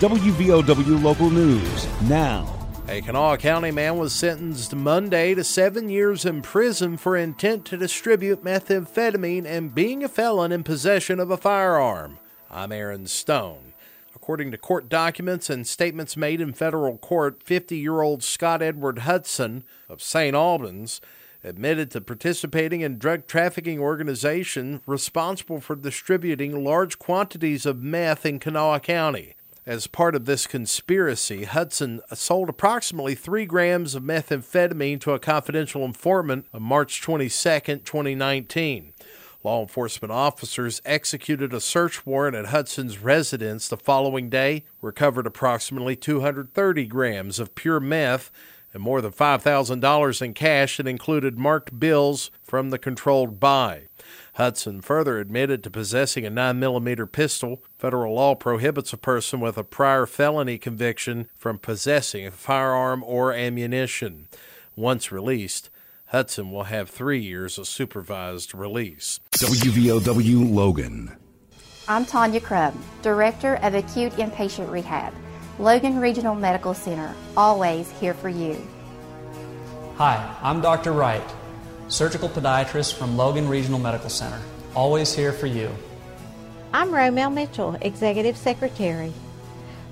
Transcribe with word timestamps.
WVOW 0.00 1.02
Local 1.02 1.28
News 1.28 1.86
now. 2.08 2.48
A 2.88 3.02
Kanawha 3.02 3.36
County 3.36 3.70
man 3.70 3.98
was 3.98 4.14
sentenced 4.14 4.74
Monday 4.74 5.34
to 5.34 5.44
seven 5.44 5.90
years 5.90 6.24
in 6.24 6.40
prison 6.40 6.96
for 6.96 7.18
intent 7.18 7.66
to 7.66 7.76
distribute 7.76 8.42
methamphetamine 8.42 9.44
and 9.44 9.74
being 9.74 10.02
a 10.02 10.08
felon 10.08 10.52
in 10.52 10.62
possession 10.62 11.20
of 11.20 11.30
a 11.30 11.36
firearm. 11.36 12.18
I'm 12.50 12.72
Aaron 12.72 13.08
Stone. 13.08 13.74
According 14.16 14.52
to 14.52 14.56
court 14.56 14.88
documents 14.88 15.50
and 15.50 15.66
statements 15.66 16.16
made 16.16 16.40
in 16.40 16.54
federal 16.54 16.96
court, 16.96 17.42
50 17.42 17.76
year 17.76 18.00
old 18.00 18.22
Scott 18.22 18.62
Edward 18.62 19.00
Hudson 19.00 19.64
of 19.86 20.00
St. 20.00 20.34
Albans 20.34 21.02
admitted 21.44 21.90
to 21.90 22.00
participating 22.00 22.80
in 22.80 22.96
drug 22.96 23.26
trafficking 23.26 23.78
organization 23.78 24.80
responsible 24.86 25.60
for 25.60 25.76
distributing 25.76 26.64
large 26.64 26.98
quantities 26.98 27.66
of 27.66 27.82
meth 27.82 28.24
in 28.24 28.38
Kanawha 28.38 28.80
County. 28.80 29.34
As 29.70 29.86
part 29.86 30.16
of 30.16 30.24
this 30.24 30.48
conspiracy, 30.48 31.44
Hudson 31.44 32.00
sold 32.12 32.48
approximately 32.48 33.14
3 33.14 33.46
grams 33.46 33.94
of 33.94 34.02
methamphetamine 34.02 35.00
to 35.02 35.12
a 35.12 35.20
confidential 35.20 35.84
informant 35.84 36.46
on 36.52 36.64
March 36.64 37.00
22, 37.00 37.28
2019. 37.28 38.92
Law 39.44 39.62
enforcement 39.62 40.10
officers 40.10 40.82
executed 40.84 41.54
a 41.54 41.60
search 41.60 42.04
warrant 42.04 42.34
at 42.34 42.46
Hudson's 42.46 42.98
residence 42.98 43.68
the 43.68 43.76
following 43.76 44.28
day, 44.28 44.64
recovered 44.82 45.28
approximately 45.28 45.94
230 45.94 46.86
grams 46.86 47.38
of 47.38 47.54
pure 47.54 47.78
meth 47.78 48.32
and 48.72 48.82
more 48.82 49.00
than 49.00 49.12
$5,000 49.12 50.22
in 50.22 50.34
cash 50.34 50.76
that 50.76 50.86
included 50.86 51.38
marked 51.38 51.78
bills 51.78 52.30
from 52.42 52.70
the 52.70 52.78
controlled 52.78 53.40
buy. 53.40 53.88
Hudson 54.34 54.80
further 54.80 55.18
admitted 55.18 55.62
to 55.64 55.70
possessing 55.70 56.24
a 56.24 56.30
9mm 56.30 57.10
pistol. 57.12 57.62
Federal 57.78 58.14
law 58.14 58.34
prohibits 58.34 58.92
a 58.92 58.96
person 58.96 59.40
with 59.40 59.58
a 59.58 59.64
prior 59.64 60.06
felony 60.06 60.58
conviction 60.58 61.28
from 61.34 61.58
possessing 61.58 62.26
a 62.26 62.30
firearm 62.30 63.02
or 63.04 63.32
ammunition. 63.32 64.28
Once 64.76 65.10
released, 65.10 65.68
Hudson 66.06 66.50
will 66.50 66.64
have 66.64 66.88
three 66.90 67.20
years 67.20 67.58
of 67.58 67.68
supervised 67.68 68.54
release. 68.54 69.20
WVOW 69.32 70.52
Logan. 70.52 71.16
I'm 71.86 72.04
Tanya 72.04 72.40
Crubb, 72.40 72.74
Director 73.02 73.56
of 73.62 73.74
Acute 73.74 74.12
Inpatient 74.12 74.70
Rehab. 74.70 75.12
Logan 75.60 76.00
Regional 76.00 76.34
Medical 76.34 76.72
Center, 76.72 77.14
always 77.36 77.90
here 78.00 78.14
for 78.14 78.30
you. 78.30 78.66
Hi, 79.96 80.34
I'm 80.40 80.62
Dr. 80.62 80.92
Wright, 80.92 81.22
surgical 81.88 82.30
podiatrist 82.30 82.94
from 82.94 83.14
Logan 83.18 83.46
Regional 83.46 83.78
Medical 83.78 84.08
Center, 84.08 84.40
always 84.74 85.14
here 85.14 85.34
for 85.34 85.44
you. 85.44 85.70
I'm 86.72 86.88
Romel 86.88 87.30
Mitchell, 87.30 87.76
Executive 87.82 88.38
Secretary. 88.38 89.12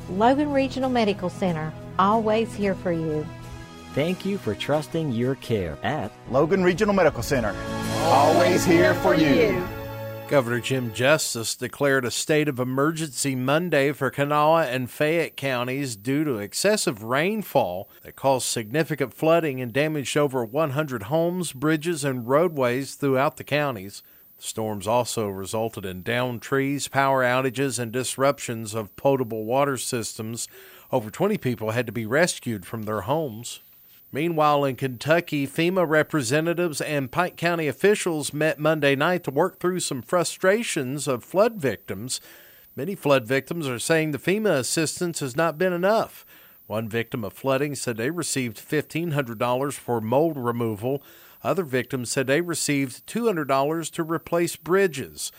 Logan 0.09 0.53
Regional 0.53 0.89
Medical 0.89 1.29
Center, 1.29 1.71
always 1.99 2.55
here 2.55 2.75
for 2.75 2.93
you. 2.93 3.27
Thank 3.93 4.25
you 4.25 4.39
for 4.39 4.55
trusting 4.55 5.13
your 5.13 5.35
care 5.35 5.77
at 5.83 6.11
Logan 6.31 6.65
Regional 6.65 6.95
Medical 6.95 7.23
Center, 7.23 7.55
always 8.05 8.65
here 8.65 8.95
for 8.95 9.15
you. 9.15 9.63
Governor 10.29 10.61
Jim 10.61 10.93
Justice 10.93 11.55
declared 11.55 12.05
a 12.05 12.11
state 12.11 12.49
of 12.49 12.61
emergency 12.61 13.35
Monday 13.35 13.93
for 13.93 14.11
Kanawha 14.11 14.69
and 14.69 14.91
Fayette 14.91 15.39
counties 15.39 15.97
due 15.97 16.23
to 16.23 16.37
excessive 16.37 17.03
rainfall 17.03 17.89
that 18.03 18.15
caused 18.15 18.47
significant 18.47 19.15
flooding 19.15 19.63
and 19.63 19.73
damaged 19.73 20.19
over 20.19 20.45
100 20.45 21.05
homes, 21.05 21.55
bridges, 21.55 22.05
and 22.05 22.29
roadways 22.29 22.95
throughout 22.95 23.39
the 23.39 23.45
counties. 23.45 24.03
The 24.37 24.43
storms 24.43 24.87
also 24.87 25.29
resulted 25.29 25.87
in 25.87 26.03
downed 26.03 26.43
trees, 26.43 26.89
power 26.89 27.23
outages, 27.23 27.79
and 27.79 27.91
disruptions 27.91 28.75
of 28.75 28.95
potable 28.97 29.47
water 29.47 29.79
systems. 29.79 30.47
Over 30.93 31.09
20 31.11 31.39
people 31.39 31.71
had 31.71 31.87
to 31.87 31.93
be 31.93 32.05
rescued 32.05 32.67
from 32.67 32.83
their 32.83 33.01
homes. 33.01 33.61
Meanwhile, 34.11 34.65
in 34.65 34.77
Kentucky, 34.77 35.47
FEMA 35.47 35.87
representatives 35.87 36.81
and 36.81 37.11
Pike 37.11 37.37
County 37.37 37.69
officials 37.69 38.33
met 38.33 38.59
Monday 38.59 38.97
night 38.97 39.23
to 39.25 39.31
work 39.31 39.61
through 39.61 39.81
some 39.81 40.01
frustrations 40.01 41.07
of 41.07 41.23
flood 41.23 41.57
victims. 41.57 42.21
Many 42.75 42.95
flood 42.95 43.27
victims 43.27 43.69
are 43.69 43.79
saying 43.79 44.13
the 44.13 44.19
FEMA 44.19 44.59
assistance 44.59 45.21
has 45.21 45.37
not 45.37 45.59
been 45.59 45.75
enough. 45.75 46.25
One 46.67 46.89
victim 46.89 47.23
of 47.23 47.35
flooding 47.35 47.75
said 47.75 47.97
they 47.97 48.11
received 48.11 48.57
$1,500 48.57 49.73
for 49.75 50.01
mold 50.01 50.39
removal. 50.39 51.03
Other 51.43 51.65
victims 51.65 52.11
said 52.11 52.27
they 52.27 52.41
received 52.41 53.07
$200 53.07 53.91
to 53.93 54.03
replace 54.03 54.57
bridges. 54.57 55.33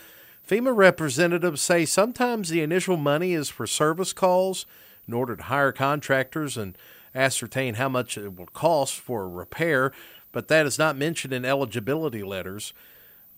FEMA 0.46 0.74
representatives 0.76 1.60
say 1.60 1.84
sometimes 1.84 2.48
the 2.48 2.62
initial 2.62 2.96
money 2.96 3.34
is 3.34 3.48
for 3.48 3.66
service 3.66 4.12
calls 4.12 4.64
in 5.08 5.14
order 5.14 5.34
to 5.34 5.42
hire 5.44 5.72
contractors 5.72 6.56
and 6.56 6.76
ascertain 7.14 7.74
how 7.74 7.88
much 7.88 8.16
it 8.16 8.36
will 8.36 8.46
cost 8.46 8.94
for 8.94 9.28
repair, 9.28 9.92
but 10.32 10.48
that 10.48 10.66
is 10.66 10.78
not 10.78 10.96
mentioned 10.96 11.32
in 11.32 11.44
eligibility 11.44 12.22
letters. 12.22 12.72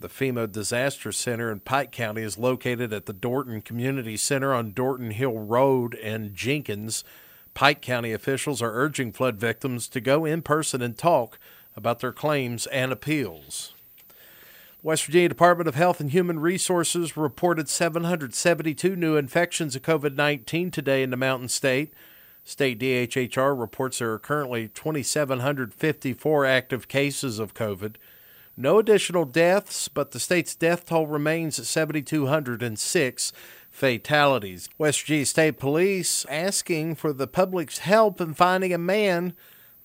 The 0.00 0.08
FEMA 0.08 0.50
Disaster 0.50 1.12
Center 1.12 1.52
in 1.52 1.60
Pike 1.60 1.92
County 1.92 2.22
is 2.22 2.36
located 2.36 2.92
at 2.92 3.06
the 3.06 3.14
Dorton 3.14 3.64
Community 3.64 4.16
Center 4.16 4.52
on 4.52 4.72
Dorton 4.72 5.12
Hill 5.12 5.38
Road 5.38 5.94
and 5.94 6.34
Jenkins. 6.34 7.04
Pike 7.54 7.80
County 7.80 8.12
officials 8.12 8.60
are 8.60 8.72
urging 8.72 9.12
flood 9.12 9.36
victims 9.36 9.86
to 9.88 10.00
go 10.00 10.24
in 10.24 10.42
person 10.42 10.82
and 10.82 10.98
talk 10.98 11.38
about 11.76 12.00
their 12.00 12.12
claims 12.12 12.66
and 12.66 12.90
appeals. 12.90 13.74
West 14.82 15.04
Virginia 15.04 15.28
Department 15.28 15.68
of 15.68 15.76
Health 15.76 16.00
and 16.00 16.10
Human 16.10 16.40
Resources 16.40 17.16
reported 17.16 17.68
772 17.68 18.96
new 18.96 19.16
infections 19.16 19.76
of 19.76 19.82
COVID 19.82 20.16
19 20.16 20.72
today 20.72 21.04
in 21.04 21.10
the 21.10 21.16
Mountain 21.16 21.48
State. 21.48 21.94
State 22.44 22.78
DHHR 22.80 23.58
reports 23.58 23.98
there 23.98 24.12
are 24.12 24.18
currently 24.18 24.68
2,754 24.68 26.44
active 26.44 26.88
cases 26.88 27.38
of 27.38 27.54
COVID. 27.54 27.96
No 28.56 28.78
additional 28.78 29.24
deaths, 29.24 29.88
but 29.88 30.10
the 30.10 30.20
state's 30.20 30.54
death 30.54 30.86
toll 30.86 31.06
remains 31.06 31.58
at 31.58 31.64
7,206 31.64 33.32
fatalities. 33.70 34.68
West 34.76 35.00
Virginia 35.00 35.26
State 35.26 35.58
Police 35.58 36.26
asking 36.28 36.96
for 36.96 37.12
the 37.12 37.26
public's 37.26 37.78
help 37.78 38.20
in 38.20 38.34
finding 38.34 38.74
a 38.74 38.78
man 38.78 39.34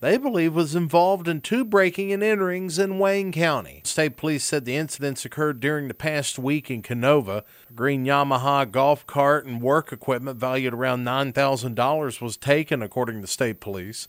they 0.00 0.16
believe 0.16 0.54
was 0.54 0.76
involved 0.76 1.26
in 1.26 1.40
two 1.40 1.64
breaking 1.64 2.12
and 2.12 2.22
enterings 2.22 2.78
in 2.78 2.98
Wayne 2.98 3.32
County. 3.32 3.82
State 3.84 4.16
police 4.16 4.44
said 4.44 4.64
the 4.64 4.76
incidents 4.76 5.24
occurred 5.24 5.58
during 5.58 5.88
the 5.88 5.94
past 5.94 6.38
week 6.38 6.70
in 6.70 6.82
Kenova. 6.82 7.42
A 7.68 7.72
green 7.72 8.04
Yamaha 8.04 8.70
golf 8.70 9.06
cart 9.06 9.44
and 9.44 9.60
work 9.60 9.92
equipment 9.92 10.38
valued 10.38 10.72
around 10.72 11.04
$9,000 11.04 12.20
was 12.20 12.36
taken, 12.36 12.82
according 12.82 13.20
to 13.22 13.26
state 13.26 13.60
police. 13.60 14.06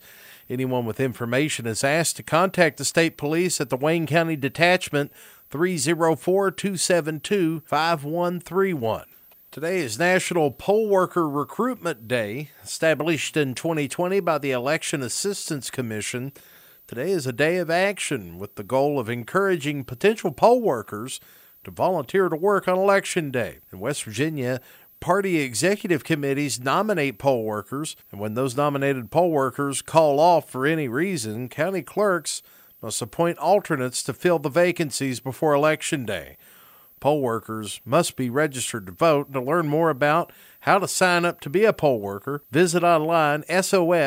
Anyone 0.48 0.86
with 0.86 1.00
information 1.00 1.66
is 1.66 1.82
asked 1.82 2.16
to 2.16 2.22
contact 2.22 2.76
the 2.76 2.84
state 2.84 3.16
police 3.16 3.60
at 3.60 3.68
the 3.68 3.76
Wayne 3.76 4.06
County 4.06 4.36
Detachment 4.36 5.10
304 5.50 6.50
272 6.52 7.62
5131. 7.66 9.04
Today 9.52 9.80
is 9.80 9.98
National 9.98 10.52
Poll 10.52 10.88
Worker 10.88 11.28
Recruitment 11.28 12.06
Day, 12.06 12.50
established 12.62 13.36
in 13.36 13.56
2020 13.56 14.20
by 14.20 14.38
the 14.38 14.52
Election 14.52 15.02
Assistance 15.02 15.70
Commission. 15.70 16.30
Today 16.86 17.10
is 17.10 17.26
a 17.26 17.32
day 17.32 17.56
of 17.56 17.68
action 17.68 18.38
with 18.38 18.54
the 18.54 18.62
goal 18.62 19.00
of 19.00 19.10
encouraging 19.10 19.82
potential 19.82 20.30
poll 20.30 20.62
workers 20.62 21.18
to 21.64 21.72
volunteer 21.72 22.28
to 22.28 22.36
work 22.36 22.68
on 22.68 22.78
Election 22.78 23.32
Day. 23.32 23.58
In 23.72 23.80
West 23.80 24.04
Virginia, 24.04 24.60
party 25.00 25.40
executive 25.40 26.04
committees 26.04 26.60
nominate 26.60 27.18
poll 27.18 27.42
workers, 27.42 27.96
and 28.12 28.20
when 28.20 28.34
those 28.34 28.56
nominated 28.56 29.10
poll 29.10 29.32
workers 29.32 29.82
call 29.82 30.20
off 30.20 30.48
for 30.48 30.64
any 30.64 30.86
reason, 30.86 31.48
county 31.48 31.82
clerks 31.82 32.40
must 32.80 33.02
appoint 33.02 33.36
alternates 33.38 34.04
to 34.04 34.12
fill 34.12 34.38
the 34.38 34.48
vacancies 34.48 35.18
before 35.18 35.54
Election 35.54 36.06
Day. 36.06 36.36
Poll 37.00 37.22
workers 37.22 37.80
must 37.84 38.16
be 38.16 38.30
registered 38.30 38.86
to 38.86 38.92
vote. 38.92 39.32
To 39.32 39.40
learn 39.40 39.66
more 39.66 39.90
about 39.90 40.32
how 40.60 40.78
to 40.78 40.86
sign 40.86 41.24
up 41.24 41.40
to 41.40 41.50
be 41.50 41.64
a 41.64 41.72
poll 41.72 41.98
worker, 42.00 42.44
visit 42.50 42.84
online 42.84 43.42
sos.wv.gov 43.48 44.02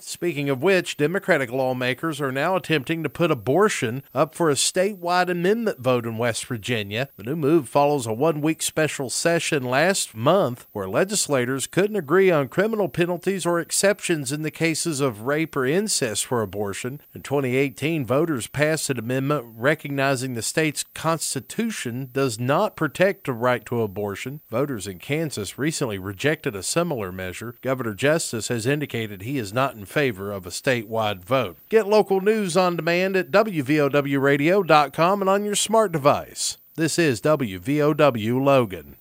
Speaking 0.00 0.48
of 0.48 0.62
which, 0.62 0.96
Democratic 0.96 1.50
lawmakers 1.50 2.20
are 2.20 2.32
now 2.32 2.56
attempting 2.56 3.02
to 3.02 3.08
put 3.08 3.30
abortion 3.30 4.02
up 4.14 4.34
for 4.34 4.48
a 4.48 4.54
statewide 4.54 5.28
amendment 5.28 5.80
vote 5.80 6.06
in 6.06 6.18
West 6.18 6.44
Virginia. 6.46 7.08
The 7.16 7.24
new 7.24 7.36
move 7.36 7.68
follows 7.68 8.06
a 8.06 8.12
one 8.12 8.40
week 8.40 8.62
special 8.62 9.10
session 9.10 9.64
last 9.64 10.14
month 10.14 10.66
where 10.72 10.88
legislators 10.88 11.66
couldn't 11.66 11.96
agree 11.96 12.30
on 12.30 12.48
criminal 12.48 12.88
penalties 12.88 13.44
or 13.44 13.60
exceptions 13.60 14.30
in 14.30 14.42
the 14.42 14.50
cases 14.50 15.00
of 15.00 15.22
rape 15.22 15.56
or 15.56 15.66
incest 15.66 16.26
for 16.26 16.42
abortion. 16.42 17.00
In 17.14 17.22
2018, 17.22 18.06
voters 18.06 18.46
passed 18.46 18.90
an 18.90 18.98
amendment 18.98 19.46
recognizing 19.56 20.34
the 20.34 20.42
state's 20.42 20.84
constitution 20.94 22.10
does 22.12 22.38
not 22.38 22.76
protect 22.76 23.24
the 23.24 23.32
right 23.32 23.64
to 23.66 23.82
abortion. 23.82 24.40
Voters 24.50 24.86
in 24.86 24.98
Kansas 24.98 25.58
recently 25.58 25.98
rejected 25.98 26.54
a 26.54 26.62
similar 26.62 27.10
measure. 27.10 27.56
Governor 27.62 27.94
Justice 27.94 28.48
has 28.48 28.66
indicated 28.66 29.22
he 29.22 29.38
is 29.38 29.52
not 29.52 29.74
in 29.74 29.84
favor 29.88 30.30
of 30.30 30.46
a 30.46 30.50
statewide 30.50 31.24
vote. 31.24 31.56
Get 31.68 31.88
local 31.88 32.20
news 32.20 32.56
on 32.56 32.76
demand 32.76 33.16
at 33.16 33.30
WVOWradio.com 33.30 35.20
and 35.22 35.28
on 35.28 35.44
your 35.44 35.54
smart 35.54 35.92
device. 35.92 36.58
This 36.76 36.98
is 36.98 37.20
WVOW 37.22 38.44
Logan. 38.44 38.96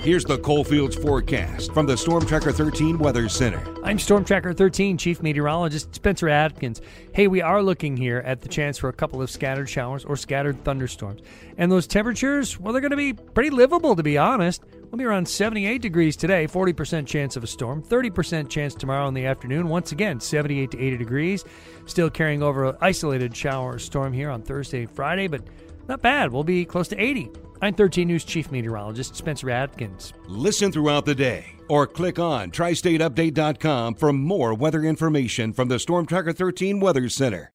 Here's 0.00 0.24
the 0.24 0.38
Coalfields 0.38 0.94
forecast 0.94 1.72
from 1.72 1.86
the 1.86 1.96
Storm 1.96 2.24
Tracker 2.24 2.52
13 2.52 2.96
Weather 2.98 3.28
Center. 3.28 3.60
I'm 3.82 3.98
Storm 3.98 4.24
Tracker 4.24 4.52
13 4.52 4.96
Chief 4.98 5.20
Meteorologist 5.20 5.92
Spencer 5.94 6.28
Atkins. 6.28 6.80
Hey, 7.12 7.26
we 7.26 7.40
are 7.42 7.60
looking 7.60 7.96
here 7.96 8.18
at 8.24 8.40
the 8.40 8.48
chance 8.48 8.78
for 8.78 8.88
a 8.88 8.92
couple 8.92 9.20
of 9.20 9.30
scattered 9.30 9.68
showers 9.68 10.04
or 10.04 10.16
scattered 10.16 10.62
thunderstorms. 10.62 11.22
And 11.58 11.72
those 11.72 11.88
temperatures, 11.88 12.60
well, 12.60 12.72
they're 12.72 12.80
going 12.80 12.92
to 12.92 12.96
be 12.96 13.14
pretty 13.14 13.50
livable, 13.50 13.96
to 13.96 14.02
be 14.04 14.16
honest. 14.16 14.62
We'll 14.90 14.98
be 14.98 15.04
around 15.04 15.28
78 15.28 15.82
degrees 15.82 16.16
today, 16.16 16.46
40% 16.46 17.06
chance 17.06 17.36
of 17.36 17.44
a 17.44 17.46
storm, 17.46 17.82
30% 17.82 18.48
chance 18.48 18.74
tomorrow 18.74 19.08
in 19.08 19.14
the 19.14 19.26
afternoon. 19.26 19.68
Once 19.68 19.92
again, 19.92 20.20
78 20.20 20.70
to 20.70 20.80
80 20.80 20.96
degrees. 20.96 21.44
Still 21.86 22.08
carrying 22.08 22.42
over 22.42 22.66
an 22.66 22.76
isolated 22.80 23.36
shower 23.36 23.74
or 23.74 23.78
storm 23.78 24.12
here 24.12 24.30
on 24.30 24.42
Thursday, 24.42 24.86
Friday, 24.86 25.26
but 25.26 25.42
not 25.88 26.02
bad. 26.02 26.32
We'll 26.32 26.44
be 26.44 26.64
close 26.64 26.88
to 26.88 27.00
80. 27.00 27.30
I'm 27.62 27.74
13 27.74 28.06
News 28.06 28.24
Chief 28.24 28.50
Meteorologist 28.52 29.16
Spencer 29.16 29.50
Atkins. 29.50 30.12
Listen 30.28 30.70
throughout 30.70 31.04
the 31.04 31.14
day 31.14 31.46
or 31.68 31.86
click 31.86 32.18
on 32.18 32.50
tristateupdate.com 32.50 33.94
for 33.94 34.12
more 34.12 34.54
weather 34.54 34.82
information 34.82 35.52
from 35.52 35.68
the 35.68 35.78
Storm 35.78 36.06
Tracker 36.06 36.32
13 36.32 36.80
Weather 36.80 37.08
Center. 37.08 37.50